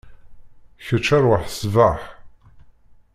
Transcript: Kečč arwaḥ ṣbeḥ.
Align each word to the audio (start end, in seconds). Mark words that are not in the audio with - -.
Kečč 0.85 1.07
arwaḥ 1.15 1.43
ṣbeḥ. 1.61 2.01